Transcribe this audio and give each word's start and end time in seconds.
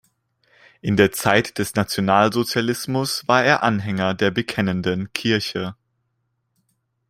In 0.81 0.97
der 0.97 1.11
Zeit 1.11 1.59
des 1.59 1.75
Nationalsozialismus 1.75 3.27
war 3.27 3.43
er 3.43 3.61
Anhänger 3.61 4.15
der 4.15 4.31
Bekennenden 4.31 5.13
Kirche. 5.13 5.75